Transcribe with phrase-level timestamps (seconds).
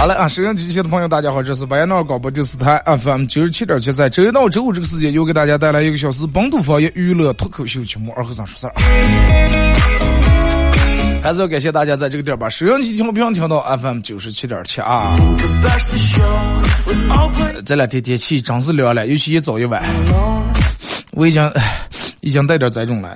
[0.00, 8.72] 好了啊，收音机前的朋友，大家好，这是白闹广播电视台 FM 九十七点七，在周一到周五这个时间，又给大家带来一个小时本土方言娱乐脱口秀节目《二和尚说事儿》。
[11.22, 15.06] 还是要感谢大家在这个点儿把收音机听频调到 FM 九十七点七啊。
[17.66, 19.84] 这两天天气真是凉了，尤其一早一晚，
[21.10, 21.52] 我已经
[22.22, 23.14] 已经带点这种了。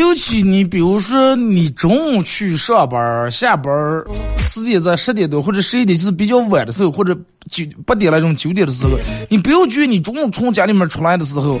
[0.00, 3.72] 尤其你比如说，你中午去上班下班
[4.44, 7.14] 时间在十点多或者十一点，就是比较晚的时候，或者
[7.50, 8.92] 九八点那种九点的时候，
[9.28, 11.60] 你不要觉得你中午从家里面出来的时候，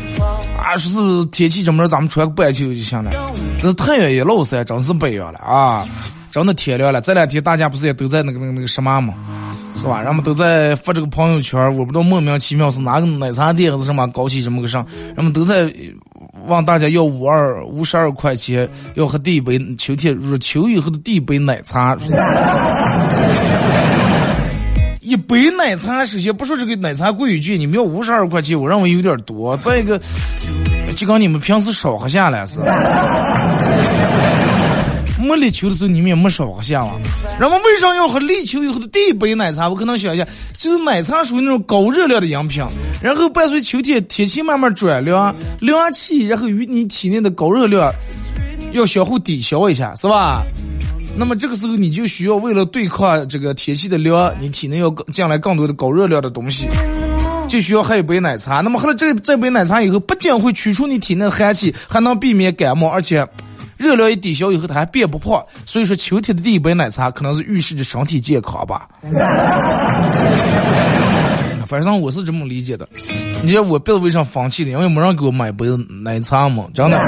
[0.58, 3.10] 啊，说是天气这么热，咱们穿个半袖就行了。
[3.58, 5.86] 但是太阳一落山，真是不一样了啊！
[6.32, 7.00] 真的天亮了。
[7.00, 9.12] 这两天大家不是也都在那个那个那个什么吗，
[9.80, 10.02] 是吧？
[10.02, 14.76] 人们都在发这个朋友圈，我不知道莫名其妙是哪个奶茶店还是什么搞起这么个事，
[15.16, 15.72] 人们都在。
[16.46, 21.94] 问大家要五二五十二块钱，要喝第一杯秋天入秋以后的第一杯奶茶。
[25.02, 29.54] 一杯奶茶，首先不说这个奶茶贵与贵，你们要五十二块钱，我认为有点多。
[29.58, 30.00] 再一个，
[30.96, 32.58] 就跟你们平时少喝下来是。
[35.20, 36.92] 没立秋的时候，你们也没少喝下啊。
[37.38, 39.68] 人们为啥要喝立秋以后的第一杯奶茶？
[39.68, 42.64] 我可能想一下，就是奶茶属于那种高热量的饮品，
[43.02, 47.92] 然后伴随秋天天气慢慢转凉，凉气，然后与你体内的高热量
[48.72, 50.42] 要相互抵消一下，是吧？
[51.16, 56.68] 那么这个时候你就需要为了对抗这个天气的凉，你体内要进来更多的高热量的东西，
[57.48, 58.60] 就需要喝一杯奶茶。
[58.60, 63.26] 那么喝了这这杯奶茶以后，不仅会驱除你体内的寒气，还能避免感冒，而且。
[63.80, 68.86] 热量一抵消以后，它还变不胖，所以说秋天的第一杯奶茶可能是预示着身体健康吧。
[71.66, 72.86] 反正我是这么理解的。
[73.42, 74.70] 你知道我别的为啥放弃的？
[74.70, 75.66] 因为没人给我买杯
[76.02, 77.00] 奶茶嘛，真的。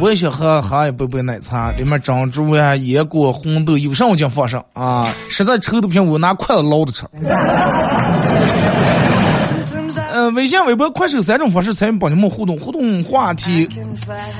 [0.00, 5.08] 我也想喝喝一杯杯奶茶，里面珍珠呀、野果、红豆，有啥我就放上啊。
[5.30, 7.06] 实在臭的不行，我拿筷子捞着吃。
[10.22, 13.68] 呃，微信、微博、快手三种方式参与帮你们互动，互动话题，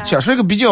[0.04, 0.69] 想说一个比较，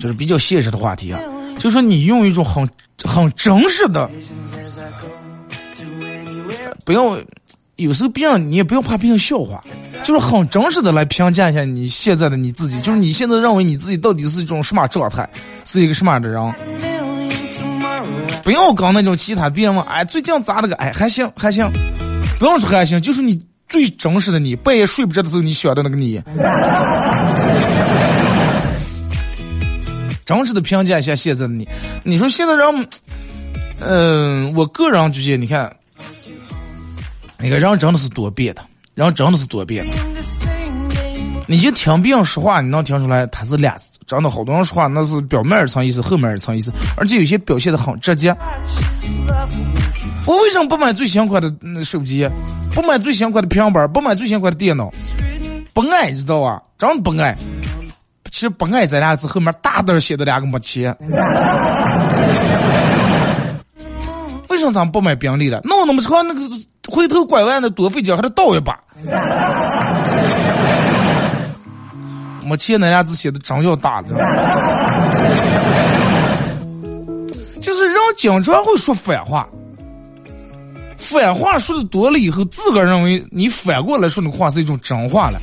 [0.00, 1.20] 就是比较现实的话题啊，
[1.60, 2.68] 就说你用一种很
[3.04, 4.10] 很真实的，
[6.84, 7.16] 不要
[7.76, 9.62] 有时候别人你也不要怕别人笑话，
[10.02, 15.28] 就是很真实的来评价一下你现在的你自己，就是你现在认为你自己到底是一种什么状态，
[15.64, 16.52] 是一个什么样的人，
[18.42, 21.70] 不要搞那种其他别人问，哎，最近咋的个，哎，还行还行。
[22.38, 26.22] 不用说还行，就是你最真实的你，半夜睡不着的时候你想的那个你。
[30.24, 31.66] 真实的评价一下现在的你，
[32.04, 32.88] 你说现在人，
[33.80, 35.74] 嗯，我个人觉得，你看，
[37.38, 38.62] 那个人真的是多变的，
[38.94, 39.92] 人真的是多变的。
[41.46, 43.74] 你就听别人说话，你能听出来他是俩
[44.06, 48.36] 真的好多人说话那是表面一层意思，后面一层意思，而且有些表现的很直接。
[50.28, 51.50] 我为什么不买最新款的
[51.82, 52.28] 手机？
[52.74, 53.90] 不买最新款的平板？
[53.90, 54.92] 不买最新款的电脑？
[55.72, 56.60] 不爱，你知道吧？
[56.76, 57.34] 真不爱。
[58.30, 60.94] 其实不爱这俩字后面大字写的两个没钱。
[64.50, 65.62] 为什么咱不买宾利了？
[65.64, 66.40] 闹那么长，那个
[66.90, 68.78] 回头拐弯的多费劲，还得倒一把。
[72.46, 74.08] 没钱那俩字写的真要大了。
[77.62, 79.48] 就是人经常会说反话，
[81.10, 85.40] 反话说的多了以后，自个儿认为你反过来说的话是一种真话了。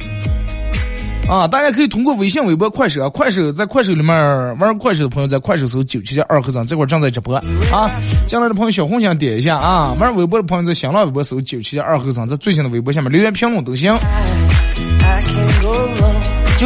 [1.28, 4.16] 啊，大家可以通过微信、微博、快手啊，快手在快手里面
[4.60, 7.90] 玩快手的朋友在快手搜九七七二和尚，这会儿正在直播啊。
[8.28, 13.92] 进来的朋友小红心点一下啊，玩微博的朋友在新浪微博搜九七七二和尚，在最新的微博下面留言评论都行。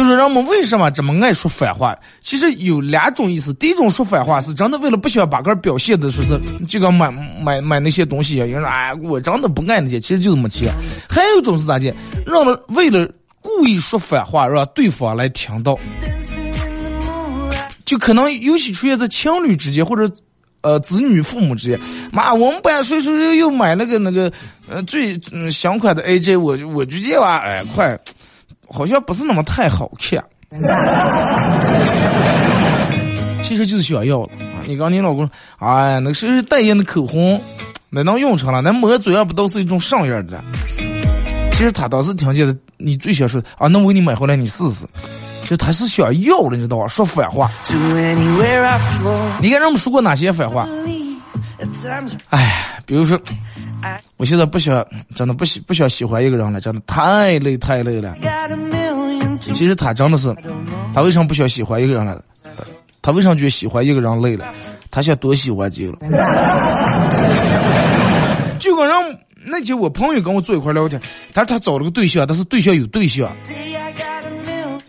[0.00, 1.94] 就是人们为什么这么爱说反话？
[2.20, 3.52] 其实有两种意思。
[3.52, 10.72] 第一种说反话是真的为了不想把个表现的说是这个买买买那些东西，有人说哎，我真的不爱那些，其实就是没钱。
[11.06, 11.94] 还有一种是咋的？
[12.24, 13.06] 让们为了
[13.42, 15.78] 故意说反话，让对方来听到，
[17.84, 20.10] 就可能尤其出现在情侣之间或者
[20.62, 21.78] 呃子女父母之间。
[22.10, 24.32] 妈，我们班谁谁又买了个那个
[24.66, 28.00] 呃最嗯新款的 AJ，我我就觉得哎快。
[28.72, 30.22] 好像不是那么太好看，
[33.42, 34.28] 其实就是想要了。
[34.66, 35.28] 你刚你老公，
[35.58, 37.40] 哎，那是代言的口红，
[37.88, 38.60] 那能用成了？
[38.60, 40.42] 那抹嘴上不都是一种上样的？
[41.52, 44.86] 其实他当时听见的，你最想说啊，那我给你买回来，你试试。
[45.46, 46.86] 就他是想要了，你知道吧？
[46.86, 47.50] 说反话。
[49.40, 50.68] 你看人们说过哪些反话？
[52.30, 53.20] 哎，比如说，
[54.16, 54.84] 我现在不想，
[55.14, 58.14] 真的不喜不想喜欢一个人了，真的太累太累了。
[59.40, 60.34] 其实他真的是，
[60.94, 62.22] 他为什么不想喜欢一个人了？
[63.02, 64.44] 他为什么觉得喜欢一个人累了？
[64.90, 65.98] 他想多喜欢几个了。
[68.58, 68.94] 就跟人
[69.46, 71.00] 那天我朋友跟我坐一块聊天，
[71.32, 73.30] 他说他找了个对象，但是对象有对象。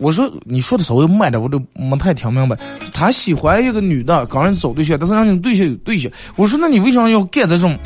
[0.02, 2.58] 我说你说的稍微慢点，我都没太听明白。
[2.92, 6.10] 他喜欢一个女的，刚人找对象，但是让你对象有对象。
[6.34, 7.78] 我说那你为什么要干这种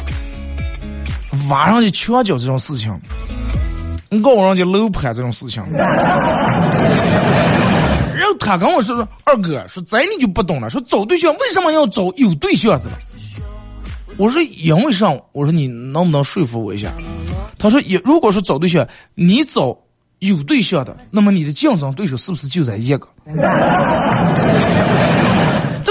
[1.50, 2.90] 挖上去墙角这种事情，
[4.22, 5.62] 告人家楼盘这种事情？
[5.70, 5.84] 然
[8.24, 12.86] 后他跟我说说二哥说这你就不懂了，说找对象为什么要找有对象的？
[14.16, 15.12] 我说因为啥？
[15.32, 16.90] 我说你能不能说服我一下？
[17.58, 19.76] 他说也如果说找对象，你找。
[20.20, 23.06] 有对象的，那么你的竞争对手是不是就在一个？
[23.26, 23.36] 但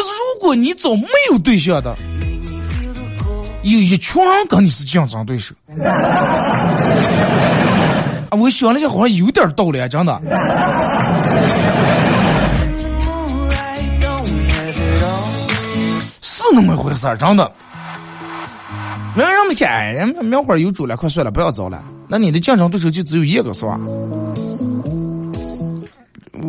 [0.04, 1.96] 是如果你找没有对象的，
[3.64, 5.54] 有一群人跟你是竞争对手。
[8.30, 10.20] 啊，我想了一下，好像有点道理啊，真的。
[16.22, 17.52] 是那么回事儿，真的。
[19.16, 21.82] 没有人们看，人家苗花有主了，快算了，不要找了。
[22.08, 23.80] 那你的竞争对手就只有一个，是吧？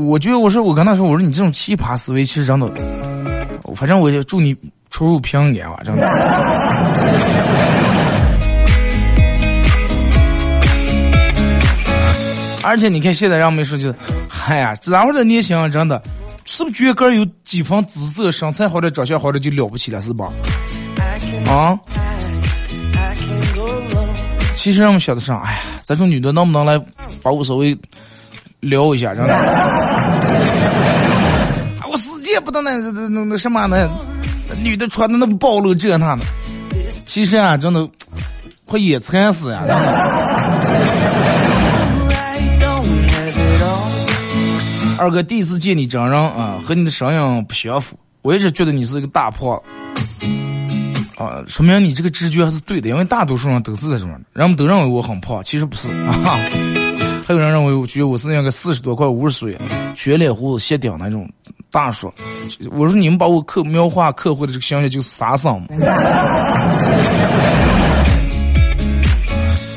[0.05, 2.70] 我觉得我说我跟他说，我说你这种奇葩思维其实真的，
[3.75, 4.55] 反正我就祝你
[4.91, 6.06] 出入平安吧，真的。
[12.62, 13.94] 而且你看现在让我们说就是，
[14.29, 16.03] 嗨呀，咱会的年轻人真的，
[16.44, 20.31] 是不是觉得个有几分姿色、身材好的、长相好的就了不起了，是吧？
[21.47, 21.79] 啊？
[24.67, 26.77] 其实让我想的是，哎呀，咱说女的能不能来
[27.23, 27.79] 把我稍微
[28.58, 29.32] 撩一下，真的？
[31.89, 33.89] 我死也不能那那那那什么呢？
[34.65, 36.25] 女的穿的那暴露这那的。
[37.06, 37.89] 其实啊，真的
[38.65, 39.63] 快野餐死呀！
[44.99, 49.63] 二哥第一次见你真人啊，和你的声音不相符，我一直觉得你是一个大胖。
[51.17, 56.39] 啊，说明你这个直觉还是对的，因为大多数人都是这种，人们都认为我很胖，其实不是啊。
[57.27, 59.58] 还有人认为我觉得我是那个四十多块五十岁，
[59.94, 61.29] 全脸胡子斜顶那种
[61.73, 62.13] 大叔。
[62.70, 65.67] 我说你们把我刻描画刻画的这个形象就是傻桑嘛。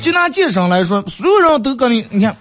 [0.01, 2.37] 就拿健身来说，所有人都跟你，你看，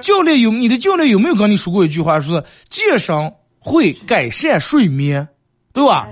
[0.00, 5.28] 教练有你的教练有没有跟你说过一句话，说健身会改善睡眠，
[5.72, 6.06] 对吧？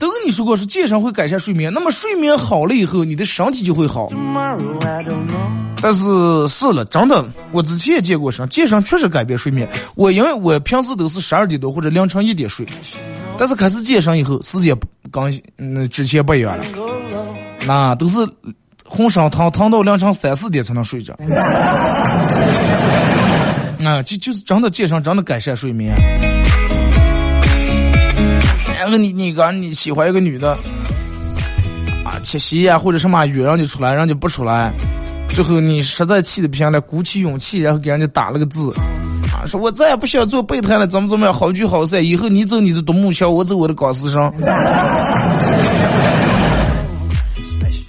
[0.00, 4.08] 都跟你说过是健身会改善睡眠，那么睡眠好了以后，你的身体就会好。
[5.82, 9.68] 但是是了，真的，我之前也健过身，健身确实改变睡眠。
[9.94, 12.66] 我因为我平时都是十二点多或者凌晨一点睡，
[13.36, 14.74] 但是开始健身以后，时间
[15.12, 16.64] 刚嗯之前不一样了，
[17.66, 18.18] 那都是
[18.86, 21.14] 浑身疼疼到凌晨三四点才能睡着。
[23.84, 25.94] 啊，就就是真的健身真的改善睡眠。
[28.80, 30.52] 然后你你刚你喜欢一个女的，
[32.02, 34.72] 啊，七夕呀或者什么约人家出来，人家不出来，
[35.28, 38.72] 最后你实在气的不行了，鼓起勇气，然后给人家打了个字，
[39.34, 44.32] 啊，说我再也不想做备胎了，怎么怎么样，好聚好散，以后你走你的独木桥，我走我的钢丝绳。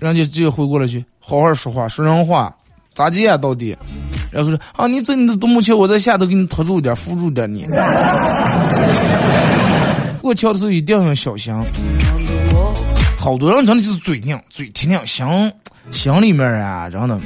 [0.02, 2.54] 人家直接回过来去，好好说话，说人话，
[2.94, 3.78] 咋接啊到底？
[4.30, 7.66] 然后说啊，你走你的独木桥，我在下头给你拖住点，扶住点你。
[10.22, 11.54] 过桥的时候一定要小心。
[13.18, 15.26] 好多人真的就是嘴硬，嘴挺硬，心
[15.92, 17.20] 心里面啊，真的。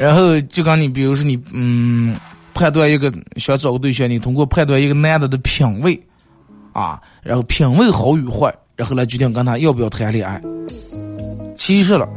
[0.00, 2.16] 然后就跟你，比如说你，嗯，
[2.54, 6.00] 判断一个想找个对象，你通过判断一个男的的品味，
[6.72, 8.54] 啊，然后品味好与坏。
[8.76, 10.40] 然后来决定跟他要不要谈恋爱。
[11.58, 12.08] 其实了，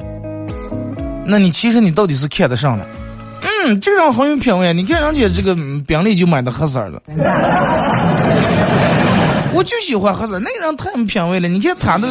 [1.25, 2.88] 那你其实你到底是看得上了？
[3.65, 4.74] 嗯，这个人很有品味。
[4.74, 5.55] 你看人家这个
[5.88, 7.01] 宾利就买的黑色的，
[9.53, 10.38] 我就喜欢黑色。
[10.39, 11.48] 那个人太有品味了。
[11.48, 12.08] 你看他的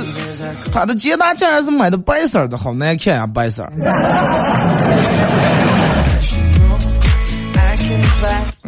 [0.72, 3.68] 他的捷达竟然是买的白色的，好难看呀，白色。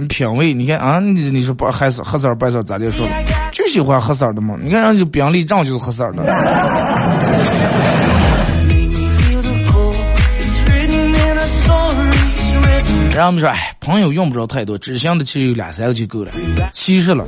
[0.08, 3.06] 品味，你看啊，你你说白黑色、黑色、白色咋的说？
[3.52, 4.56] 就喜欢黑色的嘛。
[4.60, 6.22] 你看人家宾利正就是黑色的。
[13.14, 16.32] 然后我们说，哎，朋友用不着太多，知心的其实有两三个就够了。
[16.72, 17.24] 其实了，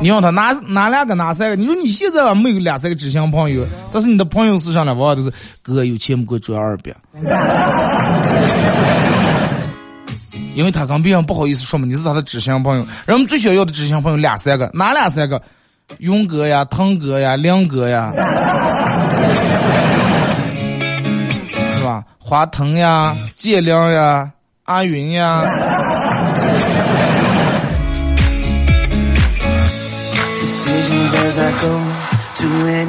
[0.00, 6.90] 你让他拿拿两个拿三个，你说你现在没有两三个知心朋友，但是你的朋友是上来往往都是哥有钱不够赚二百。
[10.54, 12.86] 因为他跟别人不好意思说嘛，你是他的知心朋友。
[13.04, 15.42] 人们最想要的知心朋友两三个，哪两三个？
[15.98, 18.10] 勇哥呀，腾哥呀，亮哥呀，
[21.76, 22.02] 是吧？
[22.18, 24.30] 华腾呀，建亮呀，
[24.66, 25.42] 阿云呀。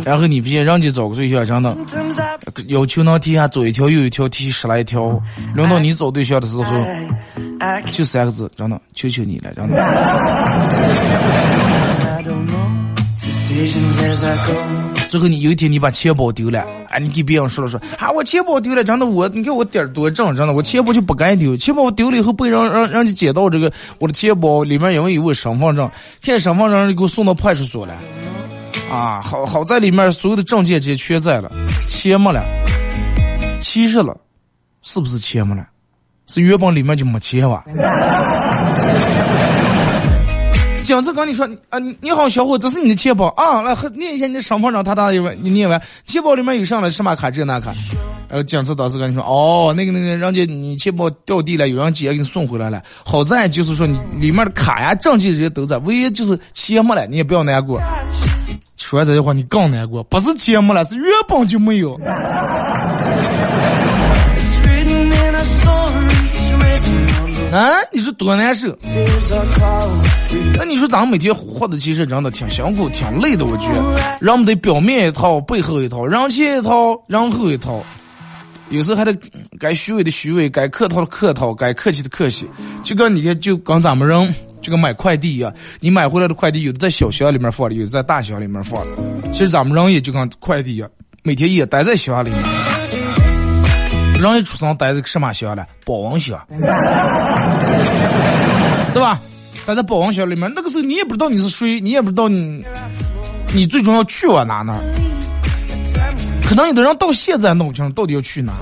[0.03, 1.75] 然后你不信，人家找个对象，真的
[2.67, 5.19] 要求能踢下左一条右一条踢十来条，
[5.55, 6.63] 轮到你找对象的时候。
[7.91, 9.75] 就三个字，真的，求求你了，真的。
[15.07, 25.89] 最后你有一天你把钱包丢了，啊，你给别人说了说，啊，我钱包丢了，真的，我你看我点儿多正，真的，我钱包就不该丢，钱包丢了以后被让让让你捡到这个我的钱包里面因为有我身份证，
[26.21, 27.93] 现在身份证给我送到派出所了，
[28.91, 31.51] 啊，好好在里面所有的证件这些全在了，
[31.87, 32.43] 钱没了，
[33.59, 34.15] 其实了，
[34.81, 35.65] 是不是钱没了？
[36.27, 37.63] 是原本里面就没钱哇！
[40.87, 47.73] 警察跟你说啊，你好，小伙，这是你的钱包啊，来念一下你的身份证，他他一问，你念完，钱包里面有上了什么卡这那卡，
[48.29, 57.81] 然后警察当时跟你说，哦，那个那个，人家你钱包掉地了，有人捡给你送回来了，好在就是说你里面的卡呀、证件这些都在，唯一就是钱没了，你也不要难过。
[58.77, 61.99] 说这句话你更难过，不是钱没了，是原本就没有。
[67.57, 68.67] 啊，你说多难受？
[70.55, 73.45] 那你说咱们每天活的其实真的挺辛苦、挺累的。
[73.45, 77.83] 我觉得，人们得表面一套，背后一套，人前一套，人后一套。
[78.69, 79.17] 有时候还得
[79.59, 82.47] 该虚伪的虚伪，该客套的客套，该客气的客气。
[82.83, 89.31] 就跟你看，就跟咱们人这个买快递一样，你买回来的快递有的在小箱里面放的，有的在大箱里面放的。
[89.31, 90.87] 其实咱们人也就跟快递一样，
[91.23, 92.39] 每天也待在箱里面。
[94.19, 95.65] 人一出生待在什么箱了？
[95.85, 96.39] 保温箱，
[98.93, 99.19] 对吧？
[99.65, 102.63] 待在保温箱里面，那个时候你也不知道你是谁，你也不知道你，
[103.53, 104.79] 你最终要去往哪呢？
[106.47, 108.53] 可能有的人到现在弄不清楚到底要去哪，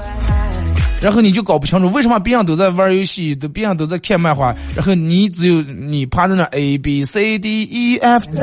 [0.99, 8.25] 然后你就搞不清楚为什么别人都在玩游戏，都别人都在看漫画，然后你只有你趴在那 A B C D E F，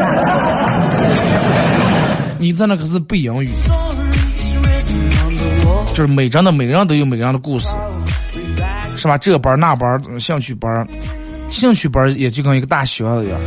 [2.38, 3.50] 你在那可是背英语。
[5.86, 7.66] 就是每张的每个人都有每个人的故事，
[8.96, 9.18] 是吧？
[9.18, 10.86] 这班那班兴趣班，
[11.50, 13.40] 兴趣班也就跟一个大学一样，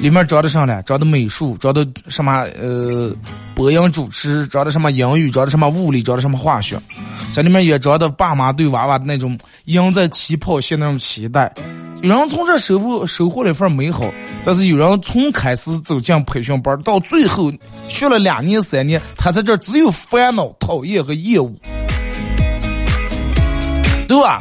[0.00, 3.12] 里面招的上来，招的美术，招的什么呃
[3.54, 6.76] 播音主持，招的什么英语，招的什么物理，招的什么化学，
[7.32, 11.52] 在里面也招的爸妈对娃娃的那种赢在起跑线那种期待。
[12.00, 14.08] 有人从这收获收获了一份美好，
[14.44, 17.52] 但是有人从开始走进培训班到最后
[17.88, 21.52] 学了两年三年，他在这只有烦恼、讨厌和厌恶，
[24.06, 24.40] 对吧？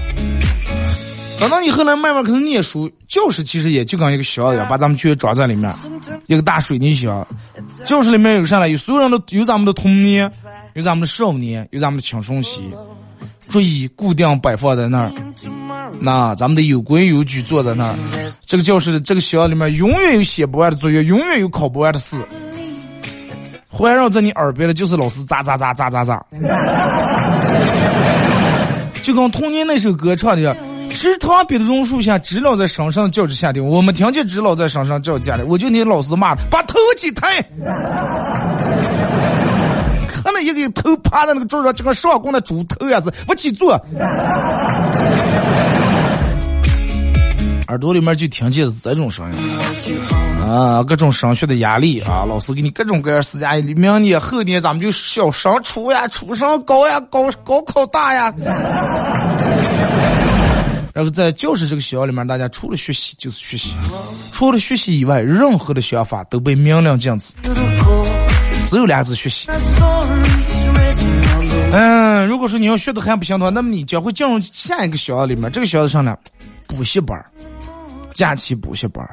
[1.40, 5.72] 等到你后来慢慢开始念书，教室其实也就跟一个小一样，把咱们全装在里面，
[6.28, 7.26] 一个大水泥箱。
[7.86, 8.70] 教室里面有啥呢？
[8.70, 10.32] 有所有人都有咱们的童年，
[10.74, 12.62] 有咱们的少年，有咱们的青春期。
[13.50, 15.12] 注意固定摆放在那儿，
[16.00, 17.96] 那咱们得有规有矩坐在那儿。
[18.46, 22.16] 这个教室，这个学校里面永远有写不完的作业，永远有考不完的试。
[23.70, 26.26] 环绕在你耳边的就是老师咋咋咋咋咋咋。
[29.04, 30.58] 就跟童年那首歌唱的，
[30.92, 33.64] 池塘边的榕树下，知了在声声叫着夏天。
[33.64, 37.42] 我们听见知了在声声叫家里，我就听老师骂，把头起抬。
[40.08, 43.80] 看那一个头趴在那个桌上，就跟上供的猪头呀是，不起坐。
[47.68, 49.40] 耳朵里面就听见是这种声音
[50.50, 53.74] 啊，各种升学的压力啊，老师给你各种各样施加压力。
[53.74, 58.34] 明年后年咱们就小升初呀，初升高呀，高高考大呀。
[60.94, 63.74] 然后在教师这个学校里面，大家除了学习就是学习，
[64.32, 67.34] 除了学习以外，任何的想法都被明令禁止，
[68.70, 69.48] 只有两字：学习。
[71.74, 76.18] 嗯，如果说你要学的还不行的话，那么你将会进入下一个学校里面，这个学校上呢，
[76.66, 77.24] 补习班
[78.18, 79.08] 假期补习班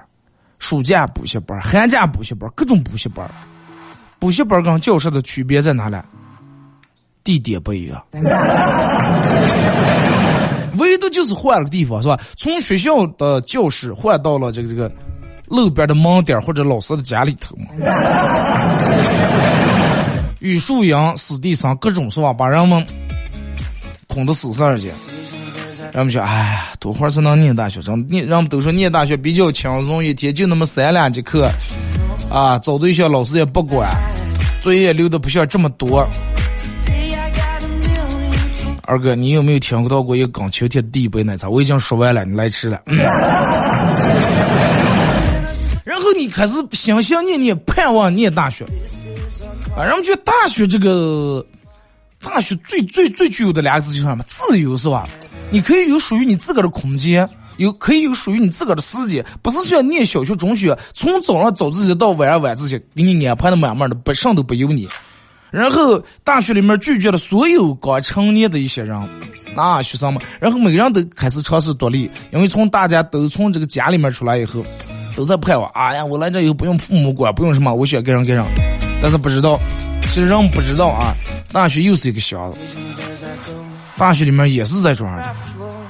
[0.59, 3.31] 暑假补习班寒假补习班各种补习班
[4.19, 5.97] 补习班跟教室的区别在哪里？
[7.23, 8.03] 地点不一样，
[10.79, 12.19] 唯独就是换了个地方，是吧？
[12.39, 14.91] 从学校的教室换到了这个这个
[15.49, 17.67] 路边的门点或者老师的家里头嘛。
[20.41, 22.33] 语数英、史地生各种是吧？
[22.33, 22.83] 把人们
[24.07, 24.91] 捆的死死而去。
[25.95, 27.81] 人们说：“哎呀，多会儿才能念大学？
[27.81, 28.05] 生？
[28.09, 31.49] 念人们都说念大学比较轻松，一天就那么三两节课，
[32.29, 33.89] 啊，找对象老师也不管，
[34.61, 36.05] 作业留的不需要这么多。”
[38.87, 41.49] 二哥，你有没有听到过一个刚秋天的第一杯奶茶？
[41.49, 42.83] 我已经说完了，你来迟了。
[45.85, 48.65] 然后你开始心心念念盼望念大学，
[49.77, 51.47] 啊，人们觉得大学这个
[52.21, 54.25] 大学最最最具有的两个字就是什么？
[54.27, 55.09] 自由，是吧？
[55.51, 64.89] 你可以有属于你自个儿的空间，有可以有属于你自个儿的时间，不是像念小学、中学，从早上早自习到晚上晚自习，给你安排的满满的，不上都不由你。
[65.51, 69.01] 然后大学里面拒绝了所有刚成年的一些人，
[69.55, 74.64] 那学生们，然后每个人都开始尝试独立，因为从大家都从这个家里面出来以后，
[75.14, 78.45] 都在盼望，哎呀，我来这以后不用父母管，不用什么，我想干啥干啥。
[79.01, 79.61] 但是不知道，
[80.03, 81.14] 其实人不知道啊，
[81.53, 82.59] 大学又是一个箱子。
[83.96, 85.35] 大学里面也是在这样的，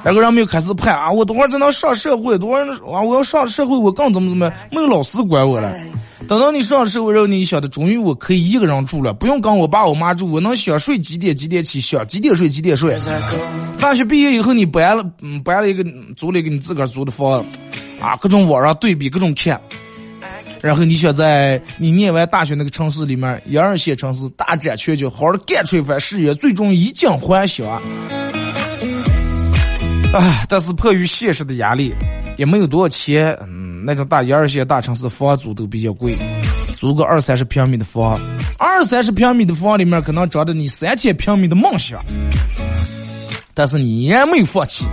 [0.02, 5.74] 然后人们又开始盼啊，我等会儿才能上社会，等会儿啊，我要上社会，我更怎么怎么，没有老师管我了。
[6.26, 12.96] 等到你上社会之后，你晓得，终于我可以一个人住了，不用跟我爸我妈住，我能想睡几点几点起，想几点睡几点睡。
[13.78, 15.84] 大学毕业以后，你搬了，嗯，搬了一个
[16.16, 17.44] 租了一个你自个儿租的房，
[18.00, 19.60] 啊，各种网上对比，各种看。
[20.64, 27.78] 然后你想在你念完大学那个城市里面，一二线城市大展拳脚，好好的干出一番事业，最终衣锦还乡。
[30.14, 31.92] 唉，但是迫于现实的压力，
[32.38, 33.38] 也没有多少钱。
[33.42, 36.16] 嗯，那种大一二线大城市房租都比较贵，
[36.74, 38.18] 租个二三十平米的房，
[38.58, 42.02] 二三十平米的房里面可能装着你三千平米的梦想。
[43.52, 44.86] 但是你依然没有放弃，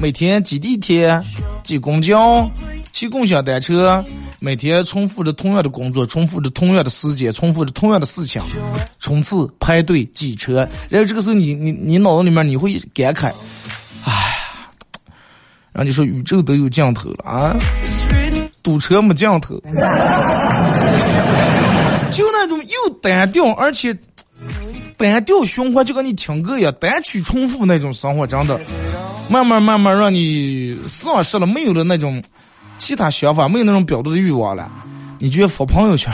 [0.00, 1.20] 每天挤地铁、
[1.64, 2.48] 挤公交、
[2.92, 4.04] 骑共享单车。
[4.38, 8.42] 每天重复着同样的工作，重复着同样的时间，重复着同样的事情，
[9.00, 10.68] 冲刺、排队、挤车。
[10.88, 13.32] 然后这个时候，你你你脑子里面你会感慨，
[14.04, 14.68] 哎呀，
[15.72, 17.56] 然后你说宇宙都有尽头了啊，
[18.62, 19.54] 堵车没尽头，
[22.10, 23.96] 就那种又单调而且
[24.98, 28.60] 单调循环，就跟你听歌一样，单曲重复那种生活，真的，
[29.30, 32.22] 慢慢慢慢让你丧失了，没有了那种。
[32.78, 34.70] 其他想法没有那种表达的欲望了，
[35.18, 36.12] 你觉得发朋友圈？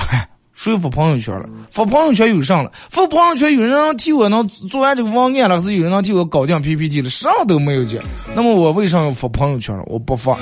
[0.55, 1.49] 谁发朋友圈了？
[1.71, 2.71] 发朋友圈有上了？
[2.91, 7.09] 发朋友圈有人能替我能做完这个网页了，是有人能替我搞定 PPT 了？
[7.09, 8.01] 啥都没有见。
[8.35, 9.83] 那么我为啥要发朋友圈了？
[9.87, 10.37] 我不发。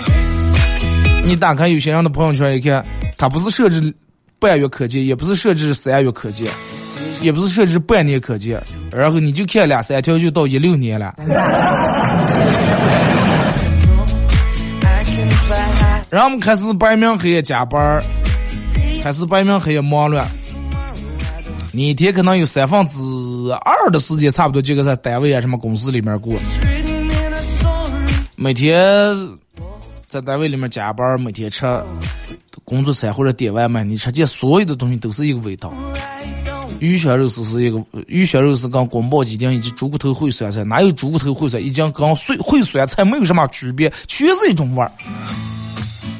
[1.24, 2.84] 你打开有些人的朋友圈一看，
[3.16, 3.94] 他不是设置
[4.38, 6.50] 半月可见，也不是设置三月可见，
[7.22, 8.60] 也不是设置半年可见，
[8.92, 11.14] 然后你就看两三条就到一六年了。
[16.10, 18.02] 然后我们开始白天黑夜加班儿，
[19.02, 20.28] 开始白天黑夜忙乱。
[21.72, 22.98] 你一天可能有三分之
[23.64, 26.34] 二的时间，差不多就搁在单位啊什么公司里面过。
[28.34, 29.14] 每天
[30.08, 31.64] 在单位里面加班，每天吃
[32.64, 35.72] 工作餐或者点外卖，你吃见所有的东西都是一个味道。
[36.80, 41.62] 鱼香肉丝是一个鱼香肉丝跟宫保鸡丁以及猪骨头烩酸菜，哪有猪骨头烩酸？
[41.62, 44.90] 已经跟碎烩酸菜没有什么区别，全是一种味儿。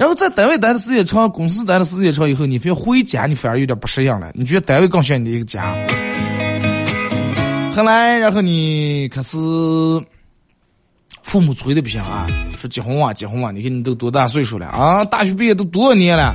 [0.00, 4.32] 然后在单位待的时间长，公司待的时间长以后，你非要回家，你反而有点不适应了。
[4.34, 5.74] 你觉得单位更像你的一个家。
[7.76, 9.36] 后来，然后你开始
[11.22, 15.04] 父母催的不行啊，说结婚啊结婚啊，你看你都多大岁数了啊？
[15.04, 16.34] 大学毕业都多少年了？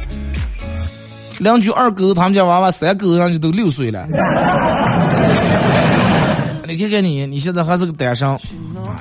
[1.39, 4.07] 邻居二狗他们家娃娃三狗人家都六岁了。
[6.67, 8.39] 你看看你，你现在还是个单身啊，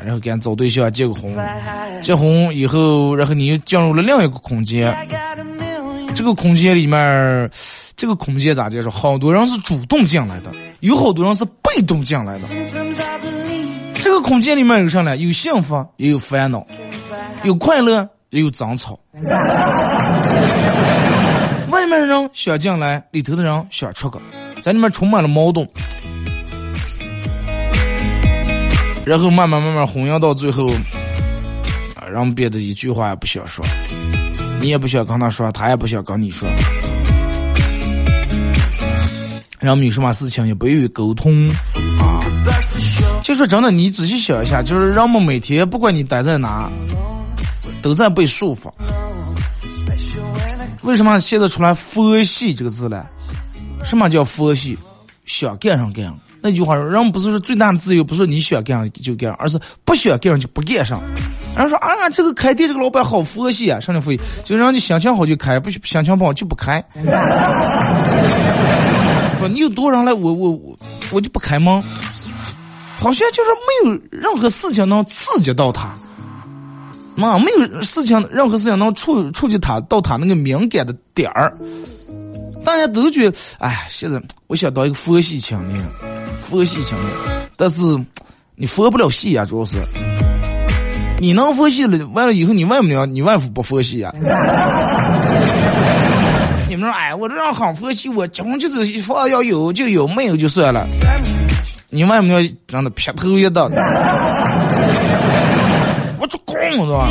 [0.04, 1.34] 然后赶紧找对象结个婚，
[2.02, 4.94] 结婚以后，然后你又进入了另一个空间，
[6.14, 7.50] 这个空间里面，
[7.96, 8.90] 这个空间咋介绍？
[8.90, 12.42] 好多人是主动进来的，有好多人是被动进来的。
[14.02, 15.16] 这个空间里面有啥呢？
[15.16, 16.66] 有幸福，也有烦恼，
[17.42, 18.98] 有快乐，也有争吵。
[21.70, 24.18] 外面人想进来，里头的人想出去，
[24.60, 25.66] 在里面充满了矛盾。
[29.04, 30.68] 然后慢慢慢慢弘扬到最后，
[31.94, 33.64] 啊，让别的一句话也不想说，
[34.60, 36.48] 你也不想跟他说，他也不想跟你说，
[39.60, 41.48] 然后有什么事情也不愿意沟通，
[42.00, 42.24] 啊，
[43.22, 46.70] 就说真的，你仔细想一下，就是人们每天不管你待在哪，
[47.82, 48.72] 都在被束缚。
[50.82, 53.04] 为什么现在出来“佛系”这个字呢？
[53.82, 54.78] 什么叫佛系？
[55.24, 56.18] 想干上干上。
[56.46, 61.00] 那句话说，人不是说最大的自由，不是你想干就干，而是不想干就不干上。
[61.56, 66.84] 人说啊，这个开店这个老板好佛系啊，上天佛系，就让你心情好就开，不心情不好就不开。
[69.38, 70.78] 不，你有多少人来，我我我
[71.12, 71.82] 我就不开门。
[72.98, 75.94] 好像就是没有任何事情能刺激到他，
[77.16, 81.56] 妈，没有事情，任何事情能触触及他到他那个敏感的点儿。
[82.66, 85.80] 大家都觉得，哎，现在我想当一个佛系青年。
[86.40, 87.08] 佛系青年，
[87.56, 87.80] 但是
[88.56, 89.76] 你佛不了系呀，主要是
[91.18, 94.12] 你能佛系了，完了以后你外母娘、你外父不佛系呀？
[96.68, 100.86] 你们说，哎，我这人很佛系，我结婚就是说要有就有，没有就算了。
[101.88, 103.66] 你外母娘长得劈头一刀，
[106.18, 107.08] 我就拱是吧？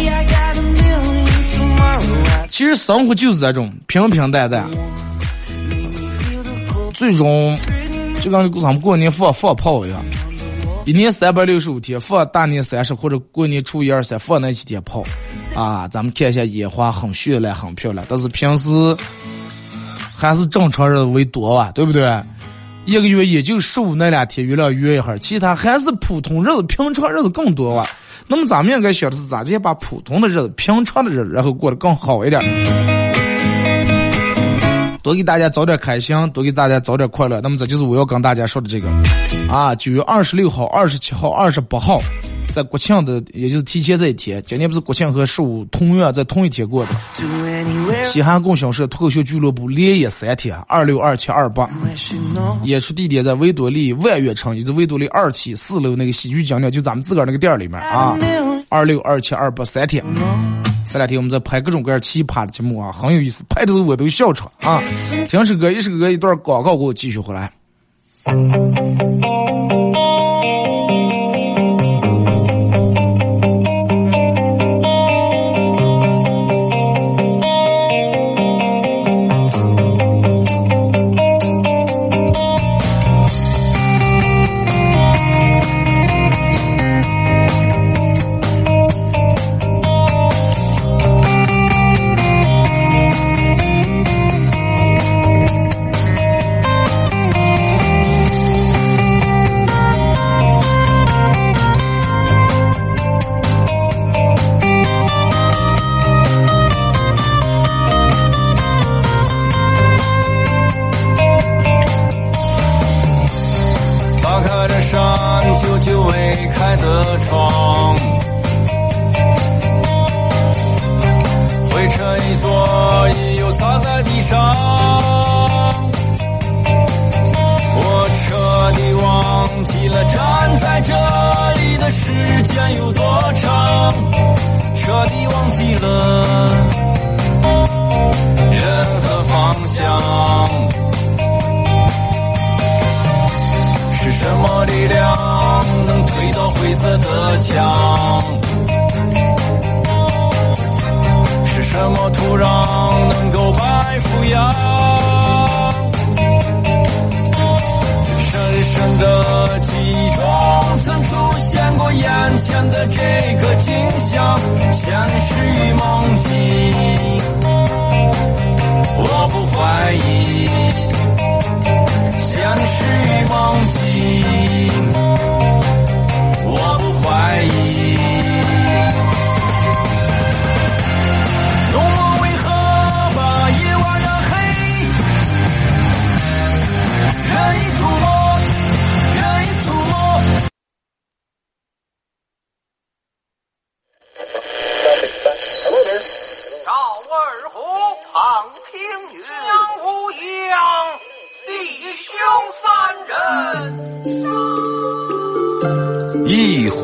[2.50, 4.66] 其实生活就是这种平平淡淡，
[6.94, 7.58] 最终。
[8.24, 10.02] 就跟咱们过年放放炮一样，
[10.86, 15.04] 一年三百六十五天，放大年三十或者过年初一、二、三放那几天炮，
[15.54, 18.06] 啊，咱们看一下烟花很绚烂、很漂亮。
[18.08, 18.70] 但是平时
[20.16, 22.18] 还是正常日子为多啊，对不对？
[22.86, 27.86] 一个月也就十五那两天月亮圆一下，其他还是普通日子、平常日子更多啊。
[28.26, 29.44] 那么咱们应该想的是咋？
[29.44, 32.42] 直接把普通的日子、平常的日子，然后过得更好一点。
[35.04, 37.42] 多给大家找点开心，多给大家找点快乐。
[37.42, 38.90] 那么这就是我要跟大家说的这个，
[39.50, 42.00] 啊，九月二十六号、二十七号、二十八号，
[42.54, 44.42] 在国庆的，也就是提前这一天。
[44.48, 46.96] 今年不是国庆和十五同月在同一天过的。
[48.06, 51.70] 西汉供销社脱口秀俱乐部连演三天，二六、二七、二八，
[52.64, 58.18] 演出地点在维多利万悦城，也就是维多利二期四楼那个喜剧讲讲，就咱们自个儿那个店里面啊。
[58.70, 60.02] 二六、二七、二八三天。
[60.94, 64.80] 这两天我们在拍各种各样奇葩的节目啊，很有意思，拍的我都笑场啊！
[65.28, 67.52] 听首歌，一首歌，一段广告，给我继续回来。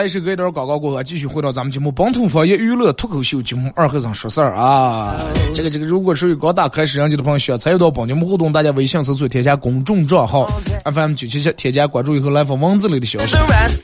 [0.00, 5.20] 好嘞，是隔一段广告过后，继续回到咱们节目《本土方言娱乐脱口秀》节目二和尚说事儿啊。
[5.54, 10.50] 这个这个，如果是刚打开摄像机的朋友，需要参与到本节目互动，大家微信搜索添加公众账号
[10.86, 13.36] FM 九七七，添加关注以后来发文字类的消息。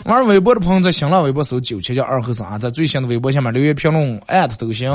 [0.07, 4.91] 玩微博的朋友在新浪微博搜九七七二和尚啊，在最新的微博下面留言评论艾特都行。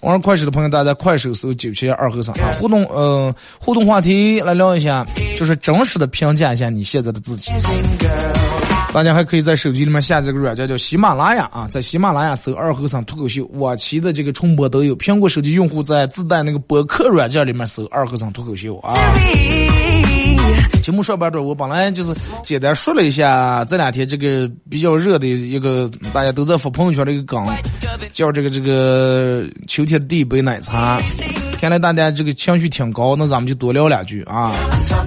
[0.00, 5.06] 玩快手的朋友，大家快手搜九七二和尚啊，互动呃互动话题来聊一下，
[5.38, 7.50] 就是真实的评价一下你现在的自己。
[8.96, 14.96] 大家还可以在手机里面下载个软件叫喜马拉雅啊，在喜马拉雅搜二和尚脱口秀，往期的这个重播都有。
[14.96, 18.94] 苹果手机用户在自带那个播客软件里面搜二和尚脱口秀啊。
[20.82, 27.46] 节目上半段我本来就是简单说了一下这两天这个比较热的一个大家都在发朋友圈的一个梗，
[28.14, 30.98] 叫这个这个秋天的第一杯奶茶。
[31.60, 34.54] 看来大家这个情绪挺高，那咱们就多聊两句啊。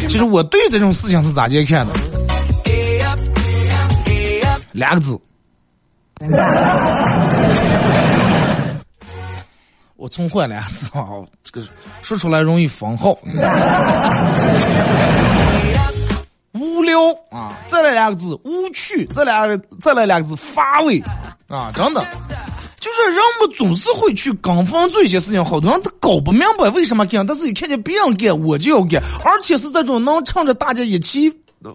[0.08, 2.19] 其实我对这种事情是咋接看的？
[4.72, 5.20] 两个字。
[9.96, 11.08] 我从换两个字啊，
[11.44, 11.68] 这个
[12.02, 13.18] 说出来容易封号。
[16.54, 17.00] 无聊
[17.32, 21.02] 啊，再来两个字无趣，再来再来两个字乏味
[21.48, 22.06] 啊，真的，
[22.80, 31.30] 就是人们总是会去跟风做一些事情，好多人都搞不明白为什么干，但是一看见别人干，我就要干，而且是这种能趁着大家一起，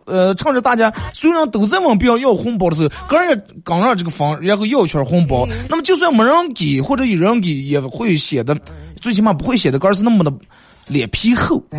[0.06, 8.56] 呃，趁着大家虽然都在问别人要红包的时候，个人也跟上这个房，然后要一圈红包，那么就算没人给或者有人给，也会显得
[9.00, 10.32] 最起码不会显得个是那么的
[10.86, 11.62] 脸皮厚。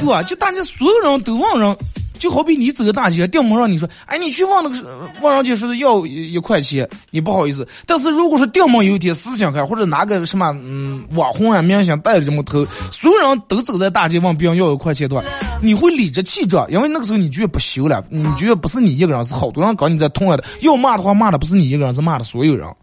[0.00, 0.20] 对吧？
[0.24, 1.76] 就大家所有人都问人，
[2.18, 4.76] 就好比你走个大街，掉门上你说，哎，你去问那个
[5.20, 7.64] 问人家说的要一块钱，你不好意思。
[7.86, 15.22] 但是如果说掉门有一天思想开，或者拿个什么嗯网红啊明星带着这么头，所有人都走在大街问别人要一块钱的话，
[15.62, 20.42] 你会理直气壮，因为那个时候你觉得不羞了，你觉得不是你一个人，是好多人搞你在痛来的。
[20.60, 22.68] 要骂的话骂的不是你一个人，是骂的所有人。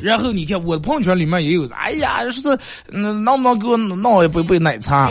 [0.00, 2.58] 然后你看我的朋友圈里面也有，哎呀，说是
[2.90, 5.10] 能不能给我弄一杯杯奶茶？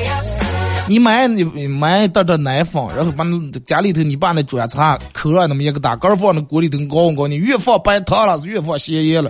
[0.88, 3.26] 你买你买一袋袋奶粉，然后把
[3.66, 9.30] 家里头你把那砖茶抠了那么一个大盖放那锅里头熬熬，你越放白糖了是越放咸盐了。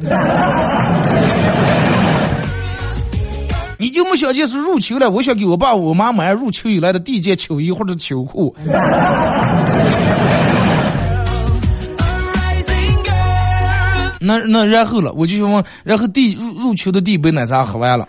[3.77, 5.09] 你就没想见是入秋了？
[5.09, 8.55] 我想给我爸我妈买入秋以来的第一件秋衣或者秋裤。
[14.19, 18.07] 那那然后了，我就问，然后第入入秋的第一杯奶茶喝完了，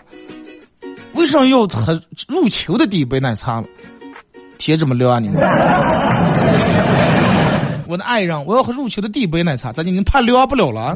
[1.13, 3.67] 为什么要喝入秋的第一杯奶茶了？
[4.57, 5.39] 天这么凉啊，你们！
[7.87, 10.95] 我的爱人，我要喝入秋的第一杯奶茶，咋你们怕凉不了了？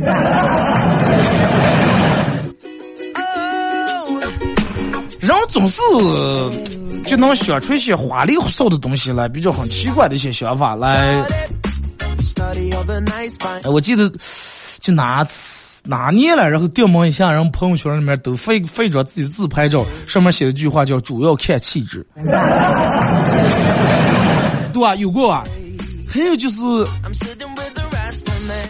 [5.52, 5.82] 总是
[7.06, 11.24] 就能想出一些花里胡哨的东西来，比较很奇怪的一些想法来。
[13.64, 14.12] 哎，我记得。
[14.80, 22.04] 就拿次哪年了，然后掉毛一下，然后朋友圈里面都发发一张自己的自拍照，上面写了句话叫“主要看气质”，
[24.74, 24.96] 对吧？
[24.96, 25.46] 有过啊？
[26.08, 26.64] 还有就是，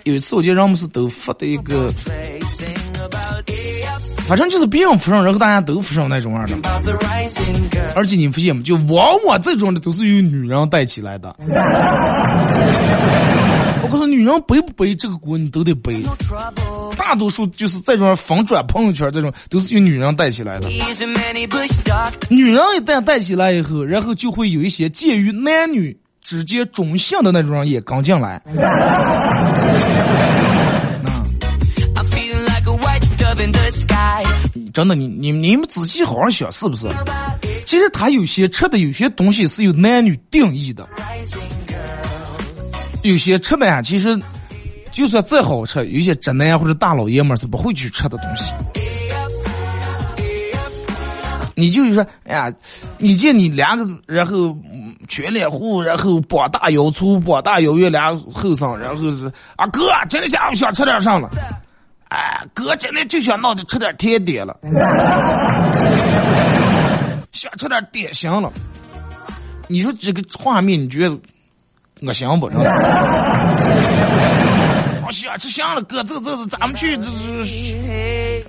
[0.04, 1.94] 有一次我记得让我们是都发的一个，
[4.32, 6.56] 反正就是别人扶上，然后大家都扶上那种样的。
[7.94, 8.62] 而且你发现吗？
[8.64, 11.36] 就往往这种的都是由女人带起来的。
[13.84, 16.02] 我告诉女人背不背这个锅你都得背。
[16.96, 20.70] 大多数就是这种反转朋友圈，这种都是由女人带起来的。
[22.30, 25.98] 女人一旦带起来以后，然后就会有一些介于男女。
[26.24, 28.42] 之间中性的那种人也刚进来。
[34.74, 36.88] 真的，你你你们仔细好好想，是不是？
[37.66, 40.88] 其实他有些吃的有些东西是有男女定义的，
[43.04, 44.20] 有些吃的呀，其实
[44.92, 48.52] 就算再好吃，有些直男或者大老爷们是不会去吃的东西。
[51.54, 52.54] 你就是说，哎呀，
[52.98, 54.58] 你见你两个，然后
[55.08, 61.30] 全脸糊，然后膀大腰粗，膀大腰圆，俩后生，然后是啊哥，今天下午想吃点啥了？
[62.12, 64.54] 哎，哥今天就想闹的吃点甜点了，
[67.32, 68.52] 想吃点点心了。
[69.70, 71.18] 你说这个画面，你觉得
[72.02, 72.48] 恶心不？
[75.06, 77.46] 我想吃香了，哥，这这是咱们去这这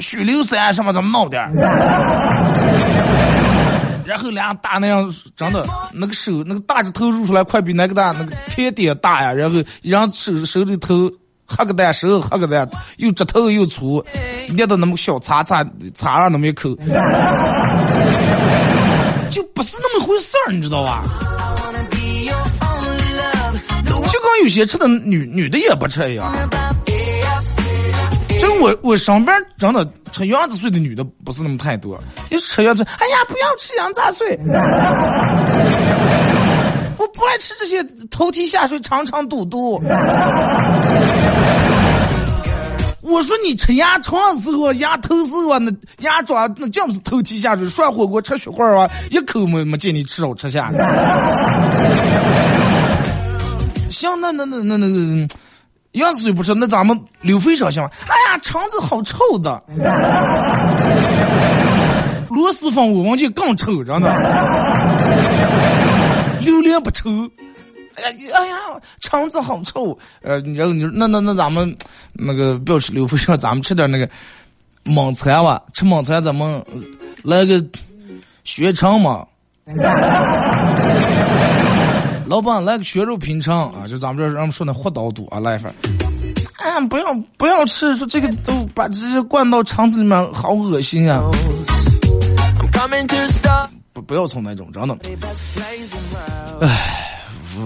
[0.01, 1.41] 许留山什么咱们闹点。
[4.05, 9.33] 然后俩大那样，真的那个手那个大指头露出来，快比那个大那个甜点大呀。
[9.33, 11.09] 然后一张手手里头
[11.57, 14.05] 黑个蛋，手黑个蛋，又直头又粗，
[14.51, 16.75] 捏到那么小叉叉叉上那么一口，
[19.31, 21.03] 就不是那么回事儿，你知道吧？
[23.85, 26.33] 就跟有些吃的女女的也不吃一样。
[28.41, 31.99] 就我我身边真的吃羊杂碎的女的不是那么太多，
[32.31, 34.37] 一吃羊杂，哎呀不要吃羊杂碎，
[37.15, 39.83] 不爱吃这些头蹄下水肠肠肚肚。
[43.03, 45.71] 我说你吃鸭肠的时候，鸭头时候那
[46.01, 50.71] 鸭爪那叫不是头蹄下水，涮火锅吃血块啊，一口没没见你吃肉吃下。
[53.91, 55.29] 行，那那那那那那。
[55.93, 57.91] 羊子水不吃，那咱们溜肥肠行吗？
[58.07, 59.63] 哎呀，肠子好臭的。
[62.31, 64.11] 螺蛳粉我忘记更臭，真的。
[66.43, 67.11] 榴莲不臭。
[67.97, 68.57] 哎呀，哎呀，
[69.01, 69.99] 肠子好臭。
[70.23, 71.77] 呃，然后你说那那那咱们
[72.13, 74.09] 那个不要吃溜肥肠，咱们吃点那个
[74.85, 75.63] 蒙菜吧。
[75.75, 76.65] 吃蒙菜咱们
[77.23, 77.63] 来个
[78.45, 79.27] 血肠嘛。
[82.27, 83.87] 老板来个血肉品尝啊！
[83.87, 85.71] 就咱们这让我们说那活刀肚啊，来一份。
[86.57, 91.23] 啊，不要不要吃，说这个都把这些灌到肠子里面，好恶心啊！
[93.93, 94.97] 不不要从那种，真的。
[96.61, 97.09] 唉。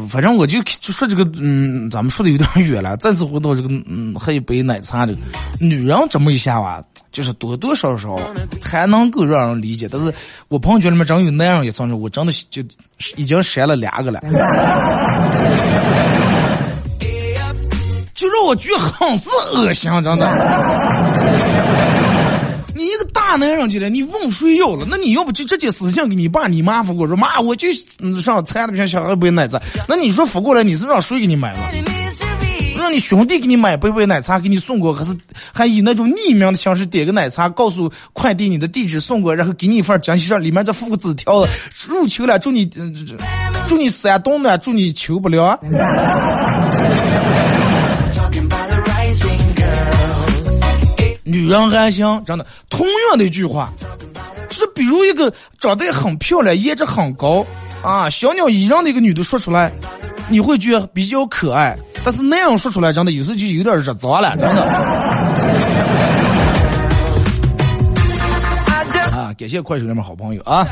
[0.08, 2.96] 反正我就就说这个，嗯，咱们说的有点远了。
[2.96, 5.18] 再次回到这个，嗯，喝一杯奶茶这个，
[5.60, 8.18] 女人这么一下吧，就是多多少少
[8.60, 9.88] 还能够让人理解。
[9.88, 10.12] 但是
[10.48, 12.60] 我朋友圈里面真有那样一层人，我真的就
[13.14, 14.20] 已经删了两个了，
[18.12, 20.26] 就让我觉得很是恶心，真的。
[22.76, 24.86] 你一个大男人进来，你问谁要了？
[24.90, 27.68] 那你要不就直接私信给你爸你妈发过说妈，我就
[28.20, 29.58] 上餐里边想喝杯奶茶。
[29.88, 31.58] 那你说发过来，你是让谁给你买了？
[32.76, 35.16] 让你兄弟给你买杯杯奶茶给你送过，还是
[35.52, 41.46] 还以那种匿名的形式点个奶茶，告诉快递你的地址送过，然后给你一份惊喜上里面再附个纸条，
[41.88, 42.70] 入秋了，祝你
[43.66, 45.58] 祝你三冬暖，祝你秋不凉。
[51.26, 52.46] 女人还行，真的。
[52.70, 53.72] 同样的一句话，
[54.48, 57.44] 就是比如一个长得很漂亮、颜值很高
[57.82, 59.72] 啊、小鸟依人的一个女的说出来，
[60.28, 61.76] 你会觉得比较可爱。
[62.04, 64.62] 但是那样说出来，真的有时候就有点惹脏了，真的。
[69.10, 70.64] 啊，感谢快手里面好朋友啊。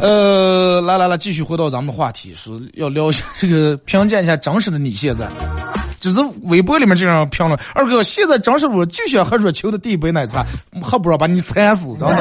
[0.00, 5.28] 呃，来来来，继续回到咱们话题，是要聊一下这个评价一下真实的你现在。
[6.04, 10.44] 就是微博里面这样评论，二哥，现在张师傅就想喝热球的第一杯奶茶，
[10.82, 12.16] 还不知道把你馋死，真的。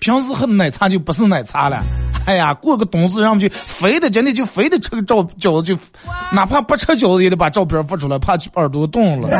[0.00, 1.82] 平时喝的奶茶就不是奶茶了，
[2.24, 5.82] 哎呀，过个冬至，然后就非得今天就非得吃个照饺子，就
[6.30, 9.28] 哪怕不吃饺子也得把照片发出来，怕耳朵冻了。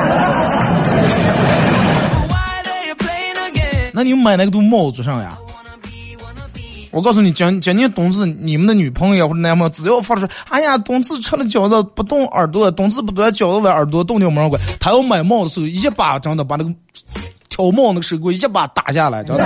[3.92, 5.38] 那你买那个都帽子上呀？
[6.96, 16.70] 我告诉你，今今年冬至，你们的女朋友或者男朋友，只要发出“哎呀，冬至吃了饺子不动耳朵，冬至不端饺子碗耳朵冻掉没人管”，他要买帽的时候，一把真的把那个
[17.50, 19.44] 挑帽那个手给我一把打下来，真的。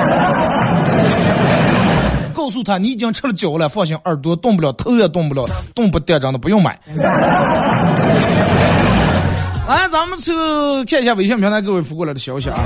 [2.32, 5.44] 告诉他，你已经吃了饺了，放心，耳朵动不了，头也动不了，
[5.74, 6.78] 动不掉，真的不用买。
[9.66, 10.32] 来，咱们去
[10.88, 12.61] 看一下微信平台各位发过来的消息啊。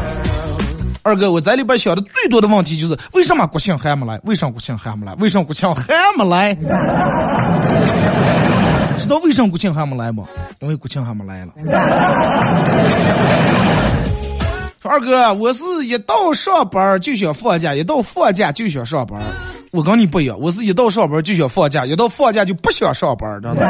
[1.05, 4.19] 二哥，我在里边想的最多的问题就是为什么国庆还没来？
[4.25, 5.15] 为什么国庆还没来？
[5.17, 5.85] 为什么国庆还
[6.17, 6.55] 没来？
[8.97, 10.25] 知道为什么国庆还没来吗？
[10.61, 11.53] 因为国庆还没来了。
[14.81, 19.21] 说二哥，我是一到上班就想放假，一到放假就想上班。
[19.73, 23.61] 我跟你不一样，我是一到上班就想放假，一到放假就不想上班，知道吗？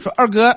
[0.00, 0.56] 说二哥，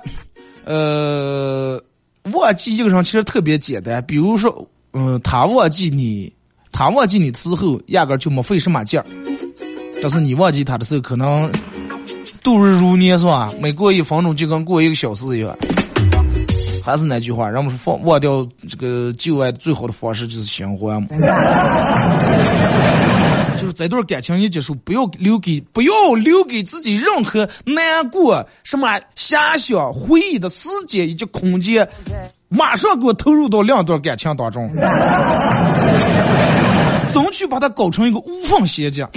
[0.64, 1.84] 呃。
[2.32, 6.32] 忘记一个人其实特别简单，比如说，嗯，他忘记你，
[6.72, 9.06] 他忘记你之后，压根就没费什么劲儿。
[10.02, 11.52] 但是你忘记他的时候，可能
[12.42, 13.52] 度日如年，是吧？
[13.60, 15.54] 每过一分钟就跟过一个小时一样。
[16.84, 21.10] 还是那句话，人们说放忘掉这个旧爱最好的方式就是新欢嘛。
[23.58, 31.88] 就是这段感情一结束，不要留给不要留给自己任何难过、什么遐想、回忆的时间以及空间，
[32.50, 34.70] 马上给我投入到两段感情当中，
[37.12, 39.08] 争取把它搞成一个无缝衔接。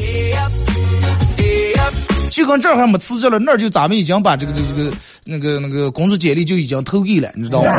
[2.31, 4.93] 就跟这还没辞职了，那就咱们已经把这个这个这个
[5.25, 7.71] 那个那个工作简历就已经投给了，你知道吗？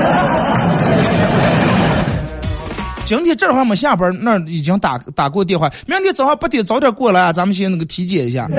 [3.08, 5.72] 今天这会儿没下班，那已经打打过电话。
[5.86, 8.50] 明天早上八点早点过来啊，咱们先那个体检一下。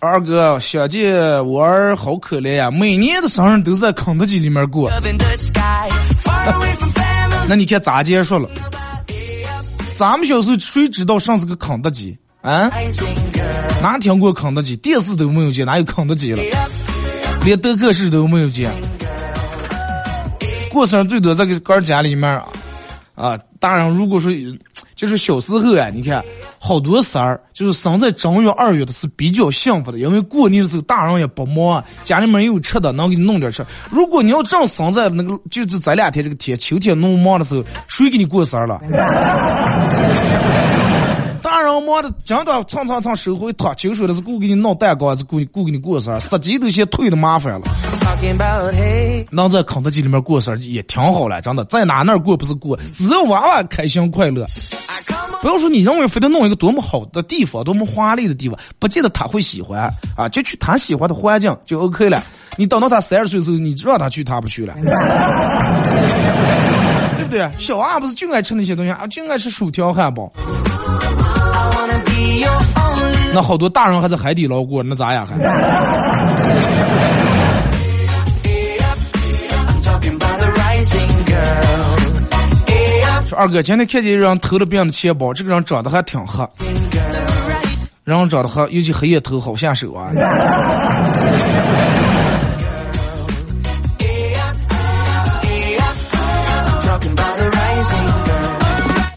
[0.00, 4.90] 二哥，小姐我儿好可怜呀，每年的生日都在肯德基里面过。
[7.48, 8.48] 那你看咋结束了？
[9.96, 12.18] 咱们小时候谁知道上是个肯德基？
[12.42, 12.68] 啊，
[13.80, 14.76] 哪听过肯德基？
[14.76, 16.42] 电视都没有见，哪有肯德基了？
[17.44, 18.70] 连德克士都没有见。
[20.68, 22.44] 过生日最多在个哥家里面啊，
[23.14, 24.32] 啊，大人如果说
[24.96, 26.20] 就是小时候啊，你看
[26.58, 33.64] 好多事儿，就是生在正月二月的是比较幸福的，因为过年的时候大人也不忙，家里面也有吃的，能给你弄点吃。
[33.88, 38.80] 如果你要正生在那个就是这两天这个天秋天那么忙的时候，谁给你过生日了？
[41.72, 46.20] 大人忙的，真的蹭蹭蹭手回烫，就说的是顾给你弄蛋糕，还是顾顾给你过生日？
[46.20, 47.62] 实际都嫌忒的麻烦了。
[49.30, 54.46] 能在肯德基里面过生日也挺好了，真的，在哪那过不是过，只要娃娃开心快乐。
[55.40, 62.22] 不要说你认为非得弄一个多么好的地方，多么华丽的地方，不见得他会喜欢啊，就去他喜欢的环境就 OK 了。
[62.56, 64.74] 你等到他三十岁的时候，你让他去，他不去了。
[67.16, 67.50] 对不对？
[67.58, 70.30] 小娃不是就爱吃那些东西啊，就爱吃薯条、汉堡。
[73.34, 75.36] 那好多大人还在海底捞过，那咋样还？
[83.26, 86.46] 说二哥，前天看见一人偷了别人的钱包，这个人长得还挺黑，
[88.04, 90.10] 人长得黑，尤其黑夜头好下手啊。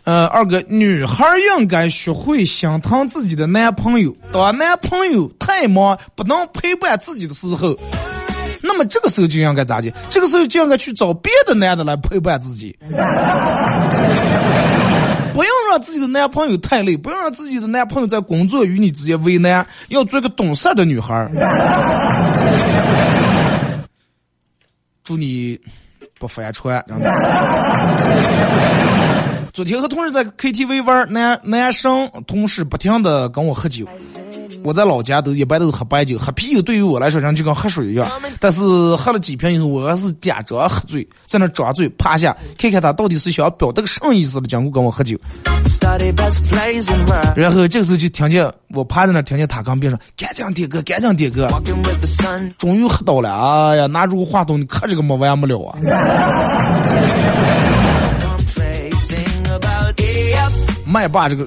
[0.06, 1.26] 呃，二哥，女孩
[1.58, 4.16] 应该学会心疼自己的男朋友。
[4.32, 7.76] 当男朋友太忙不能陪伴自己的时候，
[8.62, 9.92] 那么这个时候就应该咋的？
[10.08, 12.78] 这个时候就应该去找别的男的来陪伴自己。
[15.34, 21.28] 不要让自己的男朋友太累，不要让自己的男朋友在工作与你之间为难，要做个懂事的女孩。
[25.04, 25.60] 祝你
[26.20, 27.10] 不翻船，真的。
[29.56, 33.86] 昨天和同事在 KTV 玩，男男生同事不停的跟我喝酒。
[34.66, 38.06] 我在老家都一般都是喝白酒，喝啤酒对于我来说，就跟喝水一样。
[38.42, 38.60] 但是
[38.98, 45.18] 喝了几瓶以后，我还是假装喝醉，在那装醉，趴下看看他到底是想表达个什么意思的，讲过跟我喝酒。
[47.38, 51.48] 然后这个时候就听见我趴在那，听见他跟别人说：“赶紧点歌，赶紧点歌。”
[52.60, 55.80] 终于喝到了，哎呀，拿住个话筒，你可这个没完没了啊！
[60.96, 61.46] 麦霸这个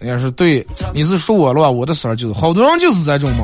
[0.00, 1.72] 也是对，你是说我了？
[1.72, 3.42] 我的事儿就是，好多人就是这种嘛。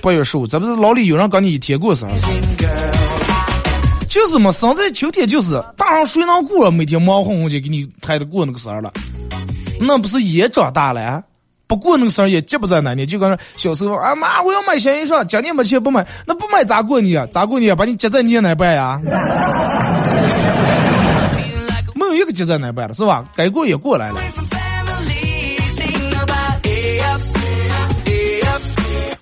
[0.00, 2.12] 八月十五，这不是老李有人跟你一天过生日？
[4.08, 6.70] 就是嘛，生在秋天就是，大人谁能过？
[6.70, 8.92] 每天忙哄哄就给你抬着过那个生日了，
[9.80, 11.20] 那不是也长大了？
[11.66, 17.26] 不过那个事儿也急不在那里，就跟小时候啊妈，我要买新衣裳，今年没钱不买，那不买咋过年啊？
[17.32, 17.74] 咋过年啊？
[17.74, 19.00] 把你急在年哪办呀？
[22.16, 23.24] 一个急在哪办了是吧？
[23.34, 24.20] 该过也过来了。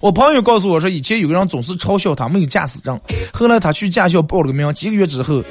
[0.01, 3.01] 我朋友告诉我说，以前有个人总是嘲笑他没有驾驶证，
[3.33, 5.43] 后来他去驾校报了个名，几个月之后，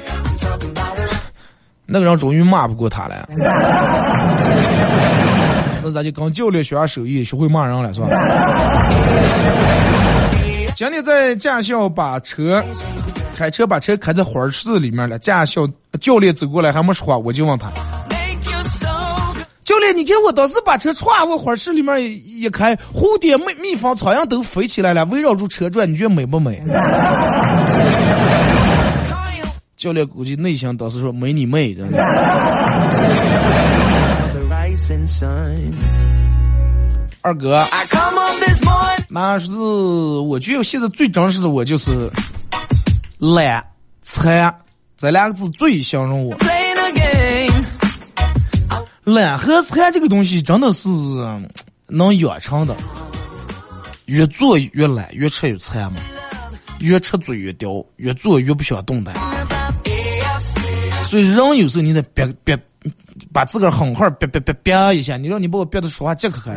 [1.86, 3.28] 那个人终于骂不过他了。
[5.82, 8.06] 那咱就跟教练学下手艺，学会骂人了，是吧？
[10.76, 12.64] 今天在驾校把车
[13.34, 15.68] 开车把车开在花市里面了，驾校
[16.00, 17.68] 教练走过来还没说话，我就问他。
[19.64, 26.62] 教练，你看我当时把车歘往花市里面一开，蝴蝶、蜜蜜蜂、苍蝇都飞起来了，围绕住车转，你觉得美不美？
[29.76, 31.98] 教练估计内心当时说没你妹，真的。
[37.20, 37.66] 二哥，
[39.08, 42.10] 那是我觉得现在最真实的我就是
[43.32, 43.64] 懒、
[44.02, 44.54] 馋
[44.98, 46.36] 这两个字最形容我。
[49.02, 50.88] 懒和馋这个东西真的是
[51.88, 52.76] 能养成的，
[54.04, 55.98] 越做越懒，越吃越馋嘛，
[56.80, 59.14] 越吃嘴越刁，越做越不想动弹。
[61.04, 62.58] 所以人有时候你得憋憋，
[63.32, 66.54] 把自个儿狠狠憋憋憋憋一下，你让你把我憋的说话结可开。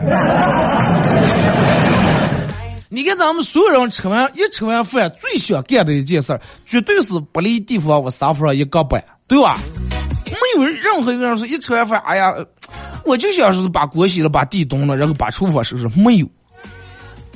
[2.90, 9.60] 你看咱们所有人吃完一吃完饭，最想干的一件事儿，绝对是不离地方我沙发上一搁板，对吧？
[10.26, 12.34] 没有任何一个人是一吃完饭，哎呀，
[13.06, 15.88] 我就想是把锅洗了，把地墩了，然后把厨房收拾。
[15.96, 16.28] 没有，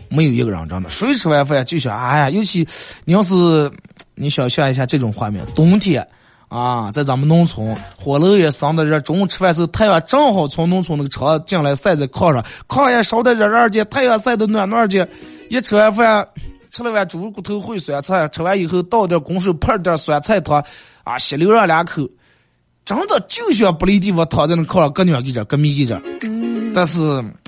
[0.10, 0.90] 没有一个人真的。
[0.90, 2.68] 谁吃完饭就想，哎呀，尤其
[3.06, 3.70] 你要是
[4.16, 6.06] 你想象一下这种画面，冬天
[6.48, 15.08] 啊，在咱们农村，火炉也生的热，中午吃饭时候太阳正好从农村那个厂进来晒在炕上，炕也烧的热热的，太阳晒的暖暖的。
[15.52, 16.26] 一吃完饭，
[16.72, 20.64] 吃了碗猪骨头烩酸菜，吃完以后倒点滚水，泡点酸菜汤，
[21.04, 22.08] 啊，吸溜上两口。
[22.86, 26.02] 真的就想不离地方躺在那炕上，搁尿给着，搁米给着。
[26.74, 26.98] 但是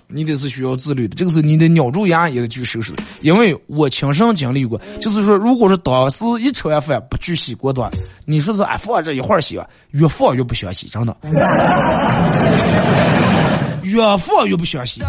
[0.07, 2.93] 你得是需要自律的，这个时候你得咬住牙也得去收拾。
[3.21, 7.89] 因为我亲身经历过，就是说，如果说当时一吃完饭不去洗锅端，
[8.25, 11.15] 你说是哎放这一会儿洗吧，越放越不想洗，真的，
[13.83, 15.01] 越放越不想洗。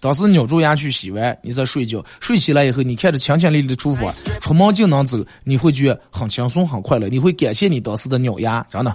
[0.00, 8.92] 当时咬住牙去洗完，你再睡觉，睡起来以后，你看着清清丽丽的厨房，出门就能走，你会觉得很轻松很快乐，你会感谢你当时的咬牙，真的。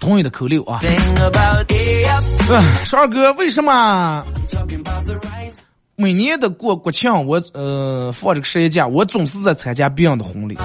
[0.00, 0.80] 同意的扣六啊！
[0.82, 0.88] 嗯，
[2.84, 4.24] 十二哥，为什么
[5.96, 10.56] 每年的过国庆，我呃放这个十一假，我总是在参加别人的婚礼，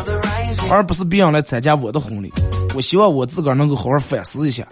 [0.69, 2.31] 而不是别人来参加我的婚礼？
[2.79, 4.63] 我希望我自个儿能够好好反思一下。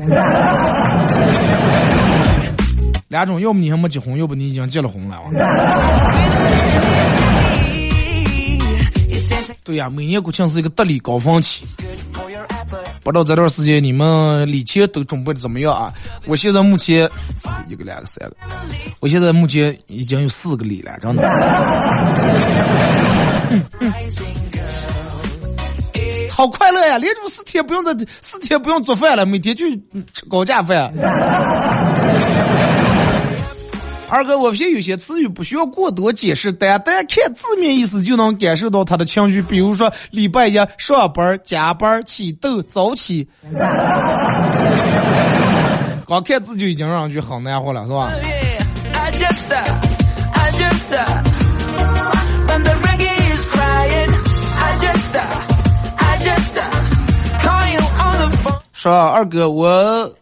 [3.10, 5.20] 两种，要么你还没结婚，要不你已经结了婚了。
[9.66, 11.66] 对呀，每年国庆是一个得礼高峰期。
[13.04, 15.94] 不知道这段时间你们礼钱都准备的怎么样啊？
[16.28, 17.10] 我现在目前
[17.68, 18.38] 一个、两个、三个，
[19.02, 21.24] 我现在目前已经有四个礼了，真的。
[26.38, 27.00] 好快乐呀！
[27.00, 29.76] 连住四天不用在四天不用做饭了，每天去
[30.14, 30.94] 吃高价饭。
[34.08, 39.42] 二哥，我发现有些词语不需要过多解释，单单看字面意思就能感受到他的情绪。
[39.42, 43.28] 比如说，礼拜一上班、加班、起豆、早起，
[46.06, 48.12] 光看字就已经让人觉得很难活了，是吧？
[58.78, 60.14] 说二哥，我。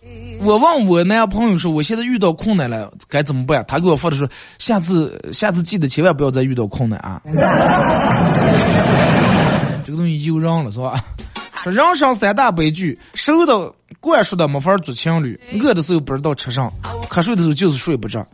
[0.42, 3.64] 我问我男朋友说，我现在遇到困难了，该怎么办？
[3.68, 4.30] 他给我发的说，
[4.60, 7.22] 下次下次记得千万不要再遇到困难啊！
[9.84, 10.94] 这个东西又让了是吧？
[11.64, 16.70] 说人生三大悲剧：瘦的灌输的没法做情侣，饿的时候不知道吃啥，
[17.10, 18.26] 瞌睡的时候就是睡不着。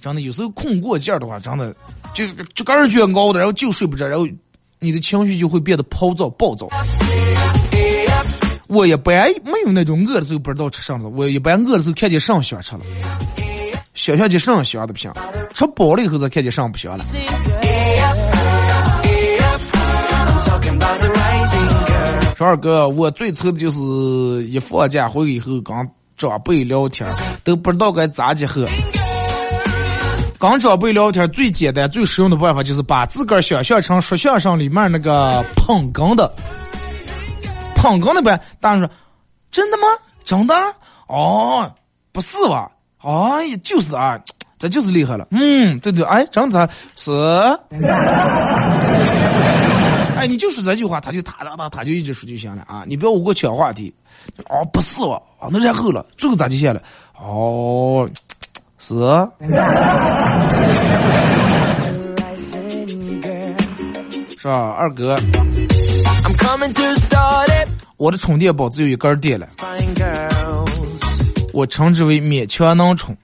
[0.00, 1.74] 真的，有时候困过劲儿的话，真的
[2.12, 4.26] 就就个人觉得熬的，然后就睡不着，然后
[4.86, 6.68] 你的情绪就会变得暴躁暴躁。
[8.68, 12.82] 我一般没有那种饿的时候不知道吃啥子，我一般饿的时候看见啥想吃了，
[13.94, 15.10] 想想起啥香的不行，
[15.52, 17.04] 吃饱了以后才看见啥不香了。
[22.36, 23.78] 说二哥，我最愁的就是
[24.46, 25.74] 一放假回以后跟
[26.16, 27.10] 长辈聊天，
[27.42, 28.68] 都不知道该咋接和。
[30.38, 36.30] 跟长辈聊天最简单、最实用的办法就是把自个儿想象成说相声里面那个捧哏的。
[37.74, 38.90] 捧哏的呗，大人说，
[39.50, 39.84] 真的吗？
[40.24, 40.54] 真的？
[41.06, 41.72] 哦，
[42.12, 42.70] 不是吧？
[42.98, 44.20] 哎呀，就是啊，
[44.58, 45.26] 这就是厉害了。
[45.30, 47.10] 嗯，对对，哎，真的是。
[50.16, 52.84] 哎，你就说这句话，他就他他他他就一直说就行了啊！
[52.86, 53.94] 你不要我给我抢话题。
[54.48, 56.82] 哦，不是哦，哦，那然后了，最后咋就下了？
[57.18, 58.08] 哦，
[58.78, 58.94] 是。
[64.38, 65.18] 是吧，二哥？
[67.96, 69.46] 我的充电宝只有一根电了，
[71.52, 73.16] 我称之为勉强能充。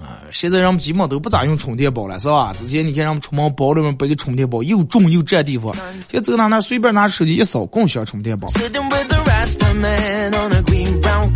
[0.00, 2.52] 啊，现在人们基本都不咋用充电宝了，是吧？
[2.56, 5.72] 之前你看人们出门包里面背个充电宝，又重又占地方。
[6.10, 8.48] 现在走哪哪随便拿手机一扫，共享充电宝。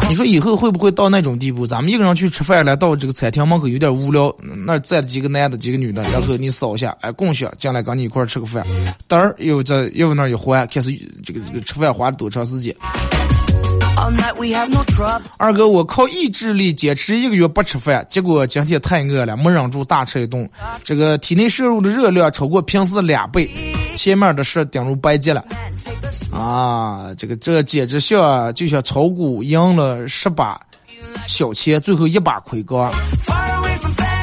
[0.08, 1.66] 你说以后会不会到那种地步？
[1.66, 8.64] 咱们一个人去吃饭来，到这个餐厅门口有点无聊，那站了几个男的，几个女的，然后你扫一下，哎，共享进来跟你一块吃个饭，
[9.08, 10.92] 嘚儿又在又那一还，开始
[11.24, 12.74] 这个这个吃饭花了多长时间？
[15.38, 20.48] 二哥，我靠意志力坚持一个月不吃饭，结果今天太饿了，没忍住大吃一顿，
[20.84, 23.50] 这个体内摄入的热量超过平时的两倍，
[23.96, 25.44] 前面的事顶入白接了，
[26.30, 30.60] 啊，这个这简直像就像炒股赢了十把
[31.26, 32.92] 小钱，最后一把亏光，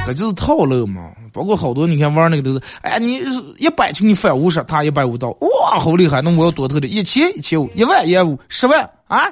[0.05, 1.09] 这就是套路嘛。
[1.33, 3.19] 包括好多你看玩那个都是，哎，你
[3.57, 9.25] 一百就你返五十，他一百五到，哇，好厉害，那我要多投的，一千一千五，一万一万五，十万啊。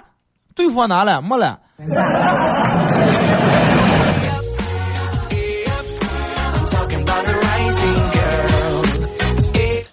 [0.62, 1.60] 对方拿了没了？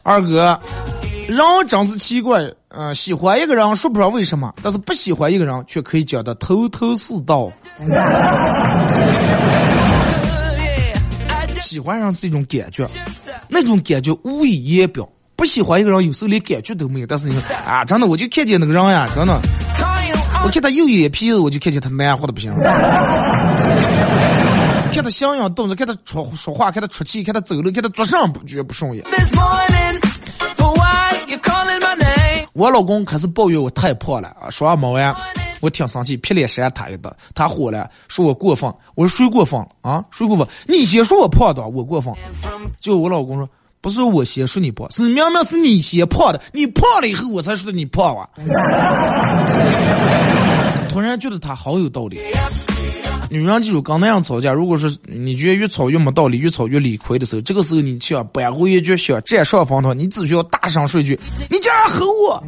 [0.03, 0.61] 二哥，
[1.27, 7.51] 人真是奇怪，嗯，喜欢一个人说不上为什么，但是不喜欢一个人却可以讲的头头是道。
[11.63, 12.87] 喜欢上是一种感觉，
[13.49, 15.09] 那种感觉无以言表。
[15.35, 17.07] 不喜欢一个人，有时候连感觉都没有。
[17.07, 19.41] 但是你说啊，真的，我就看见那个人呀，真的。
[20.49, 22.51] 我看他右眼皮子，我就看见他难活的不行。
[24.91, 29.05] 看他像样动作，看他说说话，看他出气，看他走路，看他做啥不觉得不顺眼。
[32.55, 35.15] 我老公可是抱怨我太胖了啊，说完没完，
[35.61, 37.15] 我挺生气，劈脸扇他一顿。
[37.35, 38.73] 他火了，说我过分。
[38.95, 40.03] 我说谁过分啊？
[40.11, 40.49] 谁过分？
[40.67, 42.11] 你先说我胖的，我过分。
[42.81, 43.47] 就我老公说。
[43.81, 48.29] 不是我先说你胖，是明明是你先胖的，你胖了以后我才说的你胖啊！
[50.89, 52.21] 突然觉得他好有道理。
[53.31, 61.19] 女人记住，刚那样吵架，如果是你觉得越吵越没道理，越吵越理亏的时候，这个时候你就要扳回一局，想占上风头，你只需要大声说一句
[61.51, 62.43] ：“你竟然吼我！”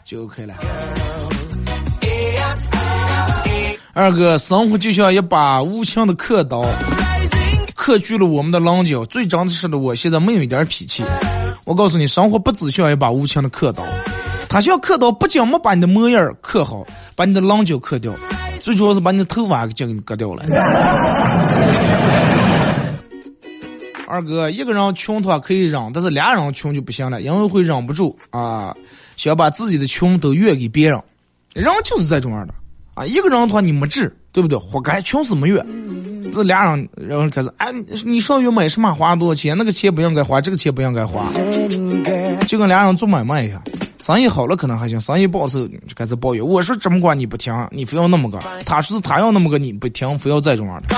[0.04, 0.54] 就 OK 了。
[3.92, 6.64] 二哥，生活就像一把无情的刻刀。
[7.86, 11.04] 克去了我们的棱角，最真实的我现在没有一点脾气。
[11.62, 13.84] 我告诉你，生活不只需要一把无情的刻刀，
[14.48, 16.84] 他需要刻刀，不仅没把你的模样刻好，
[17.14, 18.12] 把你的棱角刻掉，
[18.60, 20.42] 最主要是把你的头发给你割掉了。
[24.08, 28.74] 二哥，一个人穷他可以忍，但是俩人穷就不行了，因为会忍不住啊，
[29.14, 31.00] 想把自己的穷都怨给别人。
[31.54, 32.54] 人就是这种样的
[32.94, 34.58] 啊，一个人的话你没治，对不对？
[34.58, 35.64] 活该穷死没怨。
[36.30, 37.72] 这俩人，然后开始，哎，
[38.04, 38.92] 你上月买什么？
[38.92, 39.56] 花多少钱？
[39.56, 41.24] 那个钱不应该花，这个钱不应该花，
[42.46, 43.62] 就跟俩人做买卖一样。
[43.98, 46.46] 生意好了可能还行，生意不好时候就开始抱怨。
[46.46, 50.94] 我说这么管你不听，你非要那么个；他说他要那么个你不听，非要这种样的。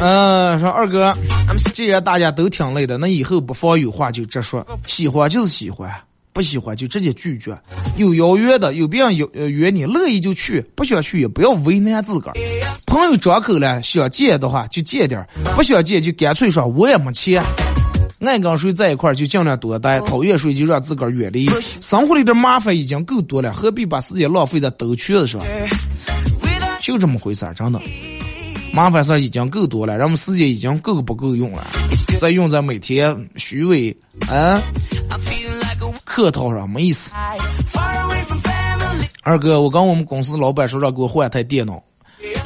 [0.00, 1.14] 嗯，说二哥，
[1.72, 5.90] 既然大家都挺累的，那以后不妨有话就直说，喜欢就是喜欢，
[6.32, 7.58] 不喜欢就直接拒绝。
[7.96, 12.34] 有邀约的，有别人邀约你，乐意就去，不想去也不要为难自个儿。
[12.86, 17.42] 朋友张口了，想借的话就借点儿，不想借就干脆说我也没钱。
[18.20, 21.50] 爱跟谁在一块儿就尽量多待，讨厌谁就让自个儿远离。
[21.80, 25.40] 生活里的麻烦已经够多了，何必把时间浪费在兜圈子上？
[26.80, 27.80] 就这么回事儿，真的。
[28.72, 31.66] 麻烦事儿已经够多了，人们时间已经够不够用了，
[32.18, 33.96] 再用在每天虚伪
[34.28, 34.62] 啊
[36.04, 37.12] 客套上没意思。
[39.22, 41.82] 二哥，我跟我们公司老板说让给我换台电脑，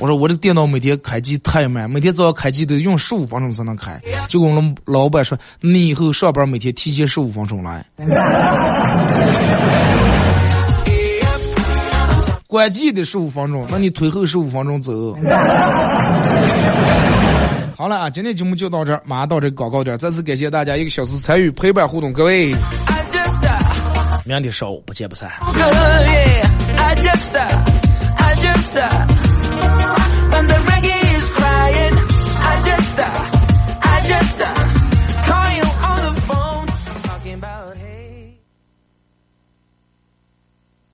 [0.01, 4.01] 我说我这电脑每天开机太慢，每天早上开机都用十五分钟才能开。
[4.29, 7.85] 结果我们老板说，你以后上班每天提前十五分钟来。
[12.55, 14.93] 关机的十五分钟，那你推后十五分钟走。
[17.77, 22.55] 好了啊，今天节目就到这儿，马上到这广告点，再次感谢大家一个小时参与陪伴互动，各位，
[24.25, 25.29] 明天上午不见不散。